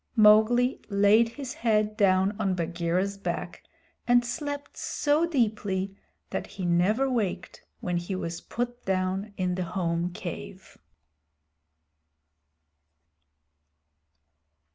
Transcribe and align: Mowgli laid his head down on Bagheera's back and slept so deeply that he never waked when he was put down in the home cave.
Mowgli 0.15 0.81
laid 0.89 1.29
his 1.29 1.53
head 1.53 1.95
down 1.95 2.35
on 2.39 2.55
Bagheera's 2.55 3.19
back 3.19 3.61
and 4.07 4.25
slept 4.25 4.75
so 4.75 5.27
deeply 5.27 5.95
that 6.31 6.47
he 6.47 6.65
never 6.65 7.07
waked 7.07 7.63
when 7.81 7.97
he 7.97 8.15
was 8.15 8.41
put 8.41 8.83
down 8.83 9.31
in 9.37 9.53
the 9.53 9.63
home 9.77 10.11
cave. 10.11 10.79